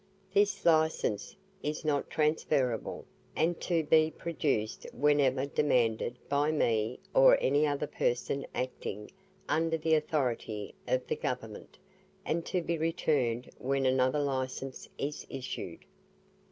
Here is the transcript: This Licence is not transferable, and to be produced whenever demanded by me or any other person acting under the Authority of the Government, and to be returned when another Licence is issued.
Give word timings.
This 0.33 0.65
Licence 0.65 1.35
is 1.61 1.85
not 1.85 2.09
transferable, 2.09 3.05
and 3.35 3.61
to 3.61 3.83
be 3.83 4.09
produced 4.09 4.87
whenever 4.93 5.45
demanded 5.45 6.17
by 6.27 6.51
me 6.51 6.99
or 7.13 7.37
any 7.39 7.67
other 7.67 7.85
person 7.85 8.47
acting 8.55 9.11
under 9.47 9.77
the 9.77 9.93
Authority 9.93 10.73
of 10.87 11.05
the 11.05 11.15
Government, 11.15 11.77
and 12.25 12.43
to 12.47 12.63
be 12.63 12.79
returned 12.79 13.51
when 13.59 13.85
another 13.85 14.17
Licence 14.19 14.89
is 14.97 15.27
issued. 15.29 15.85